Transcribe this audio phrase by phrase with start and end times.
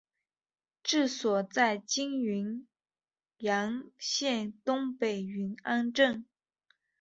[0.81, 2.67] 治所在今云
[3.37, 6.25] 阳县东北云安镇。